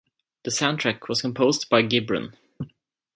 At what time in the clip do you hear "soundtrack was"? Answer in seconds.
0.49-1.21